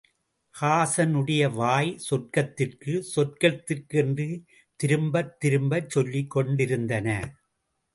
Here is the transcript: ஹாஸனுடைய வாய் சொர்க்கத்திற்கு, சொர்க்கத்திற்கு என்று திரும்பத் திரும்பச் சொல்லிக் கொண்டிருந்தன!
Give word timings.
ஹாஸனுடைய 0.55 1.51
வாய் 1.53 1.99
சொர்க்கத்திற்கு, 2.09 3.03
சொர்க்கத்திற்கு 3.15 3.97
என்று 3.97 4.27
திரும்பத் 4.79 5.39
திரும்பச் 5.39 5.89
சொல்லிக் 5.89 6.31
கொண்டிருந்தன! 6.31 7.07